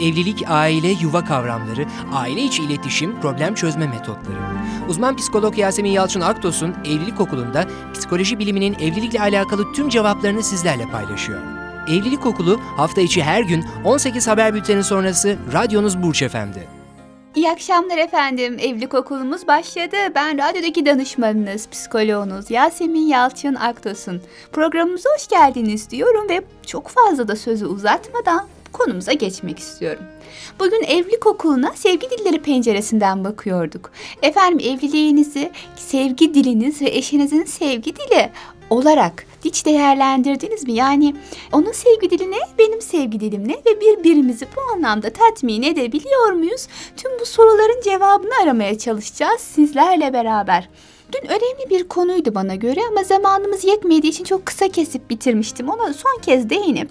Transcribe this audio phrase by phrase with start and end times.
[0.00, 4.38] Evlilik, aile, yuva kavramları, aile içi iletişim, problem çözme metotları.
[4.88, 11.40] Uzman psikolog Yasemin Yalçın Aktos'un Evlilik Okulu'nda psikoloji biliminin evlilikle alakalı tüm cevaplarını sizlerle paylaşıyor.
[11.88, 16.68] Evlilik Okulu hafta içi her gün 18 haber bülteni sonrası radyonuz Burç Efendi.
[17.34, 18.56] İyi akşamlar efendim.
[18.60, 19.96] Evlilik okulumuz başladı.
[20.14, 24.22] Ben radyodaki danışmanınız, psikoloğunuz Yasemin Yalçın Aktos'un.
[24.52, 30.04] Programımıza hoş geldiniz diyorum ve çok fazla da sözü uzatmadan konumuza geçmek istiyorum.
[30.60, 33.90] Bugün evlilik okuluna sevgi dilleri penceresinden bakıyorduk.
[34.22, 38.30] Efendim evliliğinizi sevgi diliniz ve eşinizin sevgi dili
[38.70, 40.72] olarak hiç değerlendirdiniz mi?
[40.72, 41.14] Yani
[41.52, 46.68] onun sevgi dili ne, benim sevgi dilim ne ve birbirimizi bu anlamda tatmin edebiliyor muyuz?
[46.96, 50.68] Tüm bu soruların cevabını aramaya çalışacağız sizlerle beraber.
[51.14, 55.68] Dün önemli bir konuydu bana göre ama zamanımız yetmediği için çok kısa kesip bitirmiştim.
[55.68, 56.90] Ona son kez değinip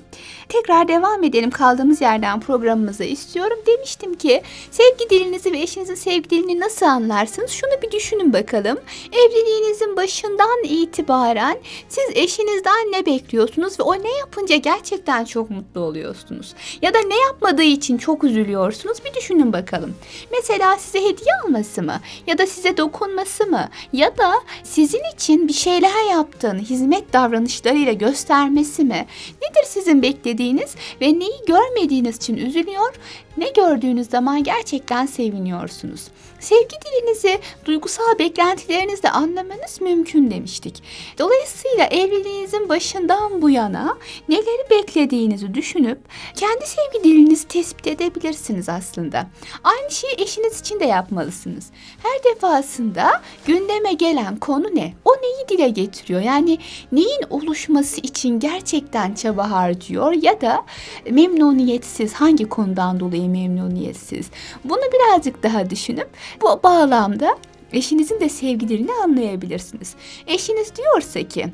[0.49, 3.57] tekrar devam edelim kaldığımız yerden programımıza istiyorum.
[3.67, 4.41] Demiştim ki
[4.71, 7.51] sevgi dilinizi ve eşinizin sevgi dilini nasıl anlarsınız?
[7.51, 8.79] Şunu bir düşünün bakalım.
[9.11, 11.57] Evliliğinizin başından itibaren
[11.89, 16.53] siz eşinizden ne bekliyorsunuz ve o ne yapınca gerçekten çok mutlu oluyorsunuz?
[16.81, 18.97] Ya da ne yapmadığı için çok üzülüyorsunuz?
[19.05, 19.95] Bir düşünün bakalım.
[20.31, 21.99] Mesela size hediye alması mı?
[22.27, 23.69] Ya da size dokunması mı?
[23.93, 24.33] Ya da
[24.63, 29.05] sizin için bir şeyler yaptığını hizmet davranışlarıyla göstermesi mi?
[29.41, 32.93] Nedir sizin beklediğiniz ve neyi görmediğiniz için üzülüyor?
[33.37, 36.07] Ne gördüğünüz zaman gerçekten seviniyorsunuz.
[36.39, 40.83] Sevgi dilinizi duygusal beklentilerinizle anlamanız mümkün demiştik.
[41.19, 43.97] Dolayısıyla evliliğinizin başından bu yana
[44.29, 45.99] neleri beklediğinizi düşünüp
[46.35, 49.27] kendi sevgi dilinizi tespit edebilirsiniz aslında.
[49.63, 51.65] Aynı şeyi eşiniz için de yapmalısınız.
[52.03, 54.93] Her defasında gündeme gelen konu ne?
[55.05, 56.21] O neyi dile getiriyor?
[56.21, 56.57] Yani
[56.91, 60.65] neyin oluşması için gerçekten çaba harcıyor ya da
[61.09, 64.29] memnuniyetsiz hangi konudan dolayı memnuniyetsiz?
[64.63, 66.09] Bunu birazcık daha düşünüp
[66.41, 67.37] bu bağlamda
[67.73, 69.95] eşinizin de sevgilerini anlayabilirsiniz.
[70.27, 71.47] Eşiniz diyorsa ki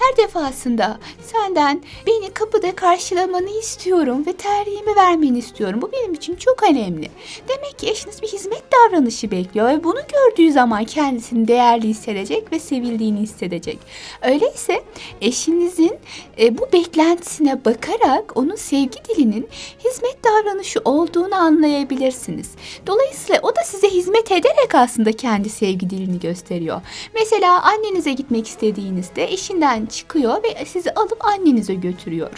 [0.00, 5.82] her defasında senden beni kapıda karşılamanı istiyorum ve terliğimi vermeni istiyorum.
[5.82, 7.10] Bu benim için çok önemli.
[7.48, 12.58] Demek ki eşiniz bir hizmet davranışı bekliyor ve bunu gördüğü zaman kendisini değerli hissedecek ve
[12.58, 13.78] sevildiğini hissedecek.
[14.22, 14.84] Öyleyse
[15.20, 15.98] eşinizin
[16.38, 19.48] e, bu beklentisine bakarak onun sevgi dilinin
[19.84, 22.50] hizmet davranışı olduğunu anlayabilirsiniz.
[22.86, 26.80] Dolayısıyla o da size hizmet ederek aslında kendi sevgi dilini gösteriyor.
[27.14, 32.30] Mesela annenize gitmek istediğinizde eşinden çıkıyor ve sizi alıp annenize götürüyor.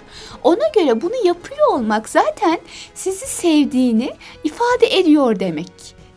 [0.43, 2.59] Ona göre bunu yapıyor olmak zaten
[2.95, 4.11] sizi sevdiğini
[4.45, 5.73] ifade ediyor demek.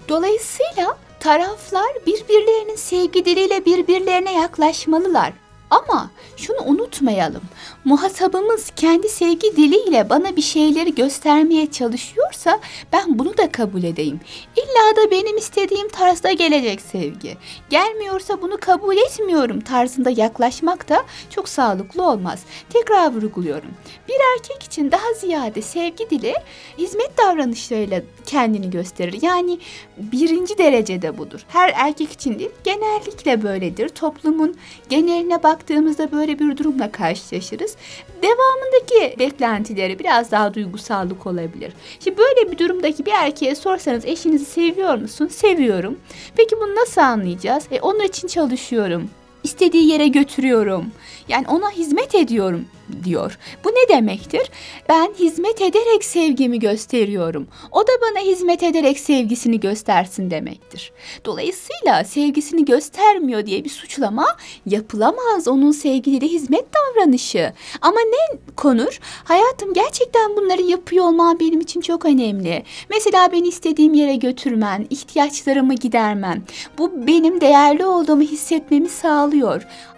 [0.09, 5.44] Dolayısıyla taraflar birbirlerinin sevgi diliyle birbirlerine yaklaşmalılar.
[5.70, 7.42] Ama şunu unutmayalım.
[7.86, 12.59] Muhatabımız kendi sevgi diliyle bana bir şeyleri göstermeye çalışıyorsa
[12.94, 14.20] ben bunu da kabul edeyim.
[14.56, 17.38] İlla da benim istediğim tarzda gelecek sevgi.
[17.70, 22.40] Gelmiyorsa bunu kabul etmiyorum tarzında yaklaşmak da çok sağlıklı olmaz.
[22.70, 23.72] Tekrar vurguluyorum.
[24.08, 26.34] Bir erkek için daha ziyade sevgi dili
[26.78, 29.20] hizmet davranışlarıyla kendini gösterir.
[29.22, 29.59] Yani
[29.98, 31.46] birinci derecede budur.
[31.48, 33.90] Her erkek için değil genellikle böyledir.
[33.90, 34.56] Toplumun
[34.90, 37.76] geneline baktığımızda böyle bir durumla karşılaşırız.
[38.22, 41.74] Devamındaki beklentileri biraz daha duygusallık olabilir.
[42.00, 45.28] Şimdi böyle bir durumdaki bir erkeğe sorsanız eşinizi seviyor musun?
[45.28, 46.00] Seviyorum.
[46.38, 47.64] Peki bunu nasıl anlayacağız?
[47.72, 49.10] E, onun için çalışıyorum
[49.45, 50.85] istediği yere götürüyorum.
[51.28, 52.66] Yani ona hizmet ediyorum
[53.03, 53.38] diyor.
[53.63, 54.51] Bu ne demektir?
[54.89, 57.47] Ben hizmet ederek sevgimi gösteriyorum.
[57.72, 60.91] O da bana hizmet ederek sevgisini göstersin demektir.
[61.25, 64.28] Dolayısıyla sevgisini göstermiyor diye bir suçlama
[64.66, 67.53] yapılamaz onun sevgileri hizmet davranışı.
[67.81, 69.00] Ama ne konur?
[69.23, 72.63] Hayatım gerçekten bunları yapıyor olman benim için çok önemli.
[72.89, 76.44] Mesela beni istediğim yere götürmen, ihtiyaçlarımı gidermen.
[76.77, 79.34] Bu benim değerli olduğumu hissetmemi sağlıyor.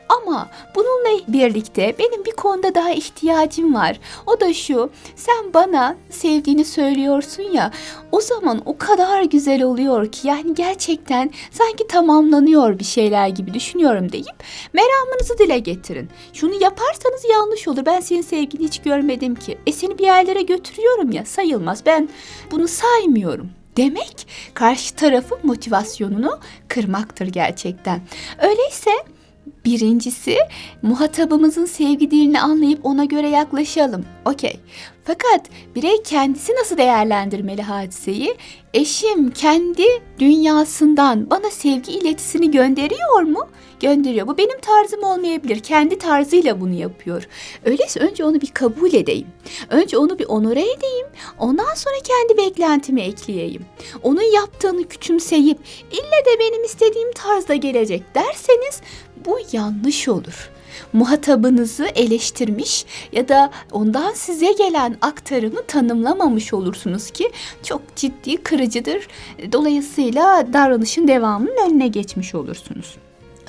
[0.09, 3.99] Ama bununla birlikte benim bir konuda daha ihtiyacım var.
[4.25, 4.89] O da şu.
[5.15, 7.71] Sen bana sevdiğini söylüyorsun ya.
[8.11, 14.11] O zaman o kadar güzel oluyor ki yani gerçekten sanki tamamlanıyor bir şeyler gibi düşünüyorum
[14.11, 16.09] deyip meramınızı dile getirin.
[16.33, 17.85] Şunu yaparsanız yanlış olur.
[17.85, 19.57] Ben senin sevgini hiç görmedim ki.
[19.67, 21.85] E seni bir yerlere götürüyorum ya sayılmaz.
[21.85, 22.09] Ben
[22.51, 28.01] bunu saymıyorum demek karşı tarafın motivasyonunu kırmaktır gerçekten.
[28.41, 28.91] Öyleyse
[29.65, 30.37] Birincisi
[30.81, 34.05] muhatabımızın sevgi dilini anlayıp ona göre yaklaşalım.
[34.25, 34.59] Okey.
[35.03, 35.45] Fakat
[35.75, 38.35] birey kendisi nasıl değerlendirmeli hadiseyi?
[38.73, 39.83] Eşim kendi
[40.19, 43.47] dünyasından bana sevgi iletisini gönderiyor mu?
[43.79, 44.27] Gönderiyor.
[44.27, 45.59] Bu benim tarzım olmayabilir.
[45.59, 47.27] Kendi tarzıyla bunu yapıyor.
[47.65, 49.27] Öyleyse önce onu bir kabul edeyim.
[49.69, 51.07] Önce onu bir onore edeyim.
[51.39, 53.65] Ondan sonra kendi beklentimi ekleyeyim.
[54.03, 55.57] Onun yaptığını küçümseyip
[55.91, 58.81] ille de benim istediğim tarzda gelecek derseniz
[59.25, 60.49] bu yanlış olur
[60.93, 67.31] muhatabınızı eleştirmiş ya da ondan size gelen aktarımı tanımlamamış olursunuz ki
[67.63, 69.07] çok ciddi kırıcıdır.
[69.51, 72.97] Dolayısıyla davranışın devamının önüne geçmiş olursunuz.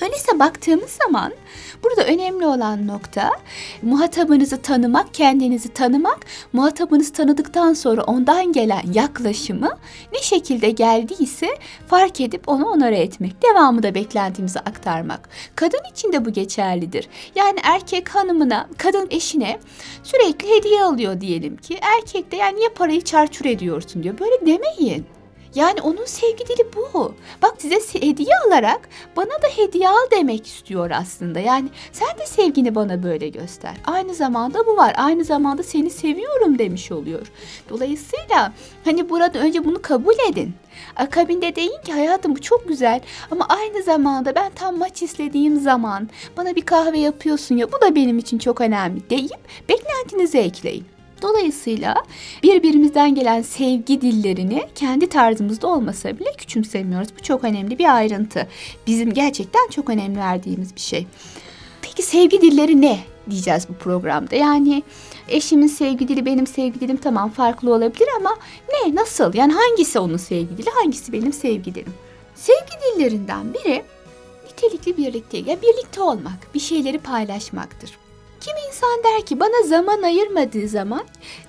[0.02, 1.32] Öyleyse baktığımız zaman
[1.84, 3.30] burada önemli olan nokta
[3.82, 6.18] muhatabınızı tanımak, kendinizi tanımak,
[6.52, 9.70] muhatabınızı tanıdıktan sonra ondan gelen yaklaşımı
[10.12, 11.48] ne şekilde geldiyse
[11.86, 13.42] fark edip onu onore etmek.
[13.42, 15.28] Devamı da beklentimizi aktarmak.
[15.54, 17.08] Kadın için de bu geçerlidir.
[17.34, 19.60] Yani erkek hanımına, kadın eşine
[20.02, 21.78] sürekli hediye alıyor diyelim ki.
[21.98, 24.18] Erkek de yani niye parayı çarçur ediyorsun diyor.
[24.18, 25.17] Böyle demeyin.
[25.58, 27.14] Yani onun sevgi dili bu.
[27.42, 31.40] Bak size hediye alarak bana da hediye al demek istiyor aslında.
[31.40, 33.74] Yani sen de sevgini bana böyle göster.
[33.84, 34.94] Aynı zamanda bu var.
[34.96, 37.26] Aynı zamanda seni seviyorum demiş oluyor.
[37.68, 38.52] Dolayısıyla
[38.84, 40.54] hani burada önce bunu kabul edin.
[40.96, 43.00] Akabinde deyin ki hayatım bu çok güzel
[43.30, 47.94] ama aynı zamanda ben tam maç istediğim zaman bana bir kahve yapıyorsun ya bu da
[47.94, 50.97] benim için çok önemli deyip beklentinizi ekleyin.
[51.22, 51.94] Dolayısıyla
[52.42, 57.08] birbirimizden gelen sevgi dillerini kendi tarzımızda olmasa bile küçümsemiyoruz.
[57.18, 58.48] Bu çok önemli bir ayrıntı.
[58.86, 61.06] Bizim gerçekten çok önemli verdiğimiz bir şey.
[61.82, 62.98] Peki sevgi dilleri ne
[63.30, 64.36] diyeceğiz bu programda?
[64.36, 64.82] Yani
[65.28, 68.36] eşimin sevgi dili benim sevgi dilim tamam farklı olabilir ama
[68.68, 69.34] ne nasıl?
[69.34, 71.94] Yani hangisi onun sevgi dili hangisi benim sevgi dilim?
[72.34, 73.82] Sevgi dillerinden biri
[74.46, 77.90] nitelikli birlikte ya birlikte olmak, bir şeyleri paylaşmaktır.
[78.40, 81.04] Kimi insan der ki bana zaman ayırmadığı zaman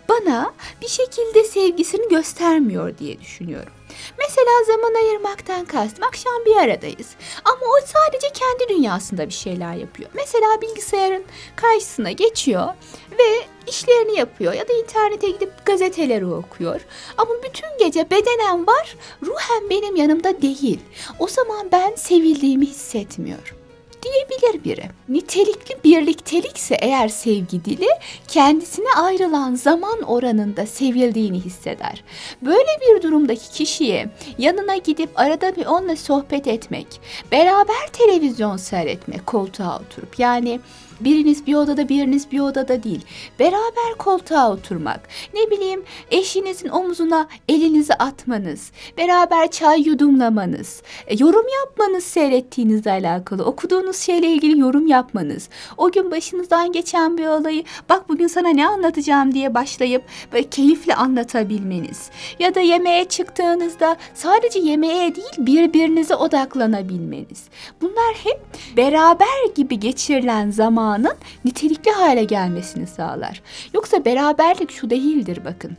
[0.09, 3.73] bana bir şekilde sevgisini göstermiyor diye düşünüyorum.
[4.17, 7.07] Mesela zaman ayırmaktan kastım akşam bir aradayız
[7.45, 10.09] ama o sadece kendi dünyasında bir şeyler yapıyor.
[10.13, 11.23] Mesela bilgisayarın
[11.55, 12.67] karşısına geçiyor
[13.11, 16.81] ve işlerini yapıyor ya da internete gidip gazeteleri okuyor.
[17.17, 20.79] Ama bütün gece bedenen var, ruhen benim yanımda değil.
[21.19, 23.58] O zaman ben sevildiğimi hissetmiyorum
[24.03, 24.89] diyebilir biri.
[25.09, 27.87] Nitelikli birliktelikse eğer sevgi dili
[28.27, 32.03] kendisine ayrılan zaman oranında sevildiğini hisseder.
[32.41, 36.87] Böyle bir durumdaki kişiye yanına gidip arada bir onunla sohbet etmek,
[37.31, 40.59] beraber televizyon seyretmek koltuğa oturup yani
[40.99, 43.01] Biriniz bir odada biriniz bir odada değil.
[43.39, 45.07] Beraber koltuğa oturmak.
[45.33, 48.71] Ne bileyim eşinizin omuzuna elinizi atmanız.
[48.97, 50.81] Beraber çay yudumlamanız.
[51.07, 53.45] E, yorum yapmanız seyrettiğinizle alakalı.
[53.45, 55.49] Okuduğunuz şeyle ilgili yorum yapmanız.
[55.77, 60.03] O gün başınızdan geçen bir olayı bak bugün sana ne anlatacağım diye başlayıp
[60.33, 62.09] böyle keyifle anlatabilmeniz.
[62.39, 67.43] Ya da yemeğe çıktığınızda sadece yemeğe değil birbirinize odaklanabilmeniz.
[67.81, 68.39] Bunlar hep
[68.77, 73.41] beraber gibi geçirilen zaman zamanın nitelikli hale gelmesini sağlar.
[73.73, 75.77] Yoksa beraberlik şu değildir bakın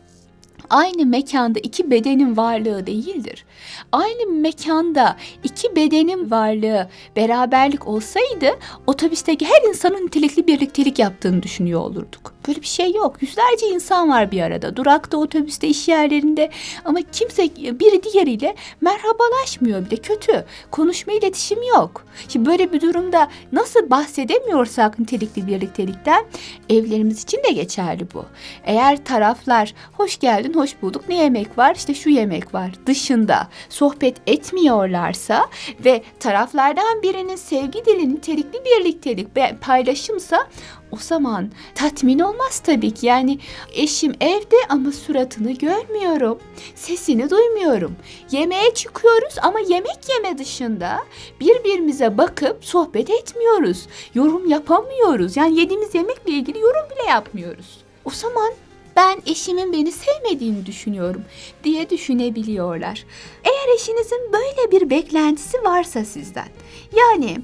[0.70, 3.44] aynı mekanda iki bedenin varlığı değildir.
[3.92, 12.34] Aynı mekanda iki bedenin varlığı beraberlik olsaydı otobüsteki her insanın nitelikli birliktelik yaptığını düşünüyor olurduk.
[12.48, 13.22] Böyle bir şey yok.
[13.22, 14.76] Yüzlerce insan var bir arada.
[14.76, 16.50] Durakta, otobüste, iş yerlerinde
[16.84, 19.96] ama kimse biri diğeriyle merhabalaşmıyor bile.
[19.96, 20.44] Kötü.
[20.70, 22.04] Konuşma iletişim yok.
[22.28, 26.24] Şimdi böyle bir durumda nasıl bahsedemiyorsak nitelikli birliktelikten
[26.68, 28.24] evlerimiz için de geçerli bu.
[28.64, 31.08] Eğer taraflar hoş geldin, hoş bulduk.
[31.08, 31.74] Ne yemek var?
[31.74, 32.70] İşte şu yemek var.
[32.86, 35.48] Dışında sohbet etmiyorlarsa
[35.84, 39.28] ve taraflardan birinin sevgi dili nitelikli birliktelik
[39.60, 40.46] paylaşımsa
[40.92, 43.06] o zaman tatmin olmaz tabii ki.
[43.06, 43.38] Yani
[43.72, 46.38] eşim evde ama suratını görmüyorum.
[46.74, 47.96] Sesini duymuyorum.
[48.30, 50.98] Yemeğe çıkıyoruz ama yemek yeme dışında
[51.40, 53.86] birbirimize bakıp sohbet etmiyoruz.
[54.14, 55.36] Yorum yapamıyoruz.
[55.36, 57.78] Yani yediğimiz yemekle ilgili yorum bile yapmıyoruz.
[58.04, 58.52] O zaman
[58.96, 61.24] ben eşimin beni sevmediğini düşünüyorum
[61.64, 63.04] diye düşünebiliyorlar.
[63.44, 66.48] Eğer eşinizin böyle bir beklentisi varsa sizden
[66.96, 67.38] yani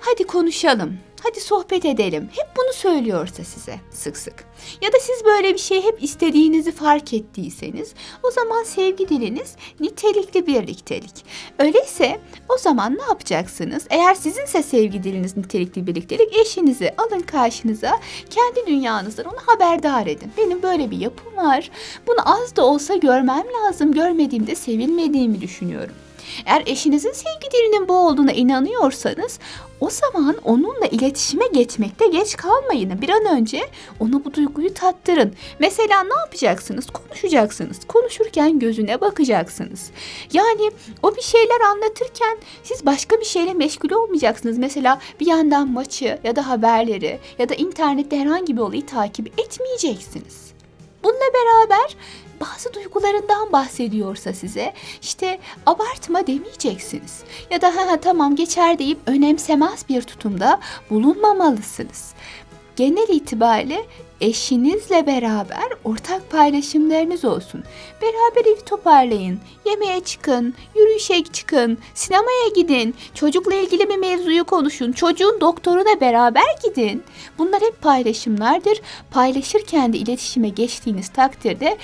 [0.00, 2.28] hadi konuşalım Hadi sohbet edelim.
[2.32, 4.44] Hep bunu söylüyorsa size sık sık.
[4.82, 10.46] Ya da siz böyle bir şey hep istediğinizi fark ettiyseniz o zaman sevgi diliniz nitelikli
[10.46, 11.24] birliktelik.
[11.58, 13.86] Öyleyse o zaman ne yapacaksınız?
[13.90, 20.32] Eğer sizinse sevgi diliniz nitelikli birliktelik eşinizi alın karşınıza kendi dünyanızdan onu haberdar edin.
[20.38, 21.70] Benim böyle bir yapım var.
[22.06, 23.92] Bunu az da olsa görmem lazım.
[23.92, 25.94] Görmediğimde sevilmediğimi düşünüyorum.
[26.46, 29.38] Eğer eşinizin sevgi dilinin bu olduğuna inanıyorsanız
[29.80, 33.02] o zaman onunla iletişime geçmekte geç kalmayın.
[33.02, 33.60] Bir an önce
[34.00, 35.32] ona bu duyguyu tattırın.
[35.58, 36.86] Mesela ne yapacaksınız?
[36.86, 37.78] Konuşacaksınız.
[37.88, 39.90] Konuşurken gözüne bakacaksınız.
[40.32, 40.70] Yani
[41.02, 44.58] o bir şeyler anlatırken siz başka bir şeyle meşgul olmayacaksınız.
[44.58, 50.48] Mesela bir yandan maçı ya da haberleri ya da internette herhangi bir olayı takip etmeyeceksiniz.
[51.04, 51.96] Bununla beraber
[52.40, 57.22] bazı duygularından bahsediyorsa size işte abartma demeyeceksiniz.
[57.50, 62.14] Ya da ha, tamam geçer deyip önemsemez bir tutumda bulunmamalısınız.
[62.76, 63.86] Genel itibariyle
[64.20, 67.64] eşinizle beraber ortak paylaşımlarınız olsun.
[68.02, 75.40] Beraber evi toparlayın, yemeğe çıkın, yürüyüşe çıkın, sinemaya gidin, çocukla ilgili bir mevzuyu konuşun, çocuğun
[75.40, 77.02] doktoruna beraber gidin.
[77.38, 78.80] Bunlar hep paylaşımlardır.
[79.10, 81.78] Paylaşırken de iletişime geçtiğiniz takdirde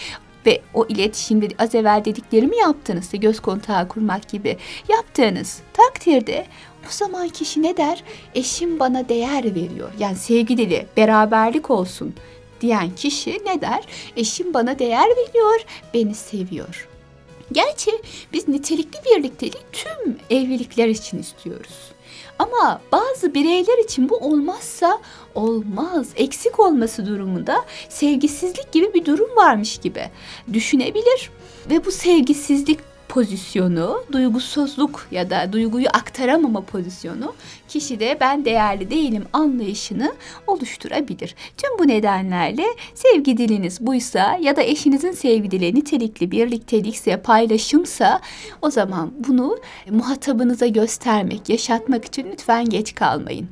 [0.47, 4.57] ve o iletişimde az evvel dediklerimi yaptığınızda göz kontağı kurmak gibi
[4.89, 6.47] yaptığınız takdirde
[6.89, 8.05] o zaman kişi ne der?
[8.35, 9.91] Eşim bana değer veriyor.
[9.99, 12.15] Yani sevgi dili, beraberlik olsun
[12.61, 13.85] diyen kişi ne der?
[14.17, 15.61] Eşim bana değer veriyor,
[15.95, 16.89] beni seviyor.
[17.53, 17.91] Gerçi
[18.33, 21.94] biz nitelikli birlikteliği tüm evlilikler için istiyoruz.
[22.45, 24.99] Ama bazı bireyler için bu olmazsa
[25.35, 26.09] olmaz.
[26.17, 30.11] Eksik olması durumunda sevgisizlik gibi bir durum varmış gibi
[30.53, 31.31] düşünebilir
[31.71, 32.79] ve bu sevgisizlik
[33.15, 37.35] pozisyonu, duygusuzluk ya da duyguyu aktaramama pozisyonu
[37.69, 40.15] kişide ben değerli değilim anlayışını
[40.47, 41.35] oluşturabilir.
[41.57, 48.21] Tüm bu nedenlerle sevgi diliniz buysa ya da eşinizin sevgi dili nitelikli birliktelikse, paylaşımsa
[48.63, 49.59] o zaman bunu
[49.91, 53.49] muhatabınıza göstermek, yaşatmak için lütfen geç kalmayın.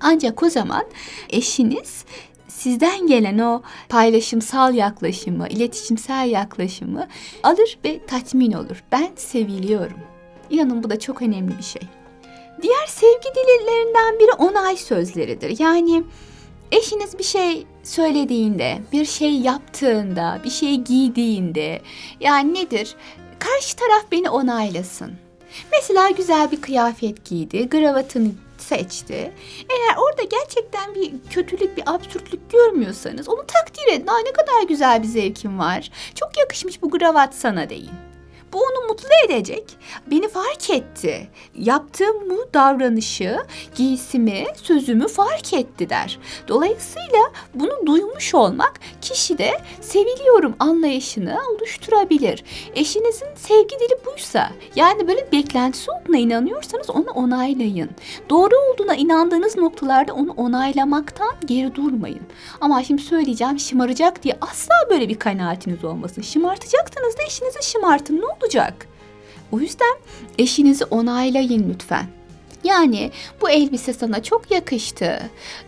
[0.00, 0.84] Ancak o zaman
[1.30, 2.04] eşiniz
[2.50, 7.08] sizden gelen o paylaşımsal yaklaşımı, iletişimsel yaklaşımı
[7.42, 8.84] alır ve tatmin olur.
[8.92, 9.98] Ben seviliyorum.
[10.50, 11.82] İnanın bu da çok önemli bir şey.
[12.62, 15.60] Diğer sevgi dillerinden biri onay sözleridir.
[15.60, 16.02] Yani
[16.72, 21.80] eşiniz bir şey söylediğinde, bir şey yaptığında, bir şey giydiğinde
[22.20, 22.94] yani nedir?
[23.38, 25.12] Karşı taraf beni onaylasın.
[25.72, 28.30] Mesela güzel bir kıyafet giydi, gravatını
[28.62, 29.32] seçti.
[29.70, 34.06] Eğer orada gerçekten bir kötülük, bir absürtlük görmüyorsanız onu takdir edin.
[34.06, 35.90] Aa ne kadar güzel bir zevkin var.
[36.14, 38.09] Çok yakışmış bu gravat sana deyin.
[38.52, 39.64] Bu onu mutlu edecek.
[40.10, 41.28] Beni fark etti.
[41.54, 43.38] Yaptığım bu davranışı,
[43.74, 46.18] giysimi, sözümü fark etti der.
[46.48, 52.44] Dolayısıyla bunu duymuş olmak kişide seviliyorum anlayışını oluşturabilir.
[52.74, 57.90] Eşinizin sevgi dili buysa, yani böyle beklentisi olduğuna inanıyorsanız onu onaylayın.
[58.30, 62.22] Doğru olduğuna inandığınız noktalarda onu onaylamaktan geri durmayın.
[62.60, 66.22] Ama şimdi söyleyeceğim şımaracak diye asla böyle bir kanaatiniz olmasın.
[66.22, 68.16] Şımartacaksınız da eşinizi şımartın.
[68.16, 68.86] Ne olacak?
[69.52, 69.96] O yüzden
[70.38, 72.06] eşinizi onaylayın lütfen.
[72.64, 75.20] Yani bu elbise sana çok yakıştı.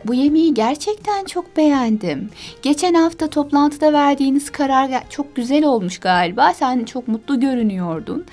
[0.04, 2.30] Bu yemeği gerçekten çok beğendim.
[2.62, 6.54] Geçen hafta toplantıda verdiğiniz karar çok güzel olmuş galiba.
[6.54, 8.24] Sen çok mutlu görünüyordun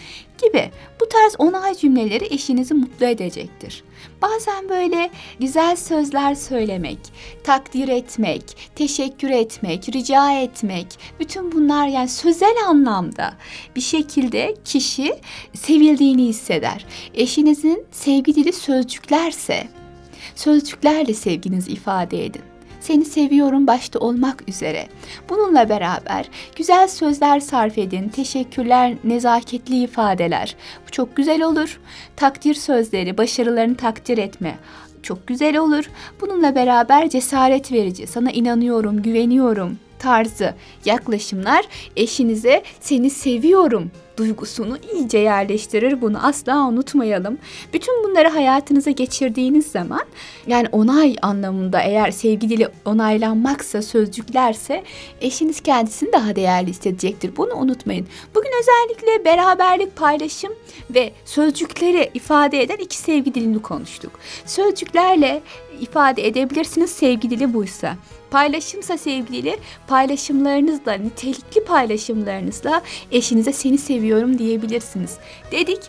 [0.41, 0.71] gibi.
[1.09, 3.83] Bu tarz onay cümleleri eşinizi mutlu edecektir.
[4.21, 6.99] Bazen böyle güzel sözler söylemek,
[7.43, 8.43] takdir etmek,
[8.75, 10.87] teşekkür etmek, rica etmek,
[11.19, 13.33] bütün bunlar yani sözel anlamda
[13.75, 15.15] bir şekilde kişi
[15.53, 16.85] sevildiğini hisseder.
[17.13, 19.67] Eşinizin sevgi dili sözcüklerse,
[20.35, 22.48] sözcüklerle sevginizi ifade edin
[22.79, 24.87] seni seviyorum başta olmak üzere.
[25.29, 30.55] Bununla beraber güzel sözler sarf edin, teşekkürler, nezaketli ifadeler.
[30.87, 31.79] Bu çok güzel olur.
[32.15, 34.57] Takdir sözleri, başarılarını takdir etme
[35.03, 35.89] çok güzel olur.
[36.21, 41.65] Bununla beraber cesaret verici, sana inanıyorum, güveniyorum tarzı yaklaşımlar
[41.95, 46.01] eşinize seni seviyorum duygusunu iyice yerleştirir.
[46.01, 47.37] Bunu asla unutmayalım.
[47.73, 50.01] Bütün bunları hayatınıza geçirdiğiniz zaman
[50.47, 54.83] yani onay anlamında eğer sevgi dili onaylanmaksa, sözcüklerse
[55.21, 57.37] eşiniz kendisini daha değerli hissedecektir.
[57.37, 58.07] Bunu unutmayın.
[58.35, 60.53] Bugün özellikle beraberlik, paylaşım
[60.89, 64.11] ve sözcükleri ifade eden iki sevgi dilini konuştuk.
[64.45, 65.41] Sözcüklerle
[65.81, 67.95] ifade edebilirsiniz sevgi dili buysa.
[68.31, 72.81] Paylaşımsa sevgili paylaşımlarınızla, nitelikli paylaşımlarınızla
[73.11, 75.17] eşinize seni seviyorum diyebilirsiniz.
[75.51, 75.79] Dedik.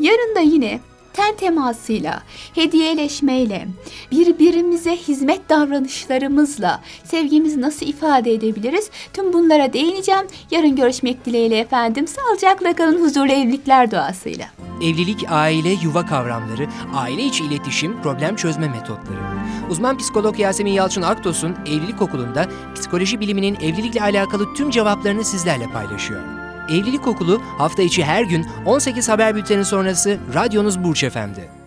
[0.00, 0.80] Yarın da yine
[1.12, 2.22] ten temasıyla,
[2.54, 3.66] hediyeleşmeyle,
[4.12, 8.90] birbirimize hizmet davranışlarımızla sevgimizi nasıl ifade edebiliriz?
[9.12, 10.26] Tüm bunlara değineceğim.
[10.50, 12.06] Yarın görüşmek dileğiyle efendim.
[12.06, 14.46] Sağlıcakla kalın huzurlu evlilikler duasıyla.
[14.82, 19.43] Evlilik, aile, yuva kavramları, aile içi iletişim, problem çözme metotları.
[19.70, 26.20] Uzman psikolog Yasemin Yalçın Aktos'un Evlilik Okulu'nda psikoloji biliminin evlilikle alakalı tüm cevaplarını sizlerle paylaşıyor.
[26.68, 31.63] Evlilik Okulu hafta içi her gün 18 haber bülteni sonrası radyonuz Burç Efendi.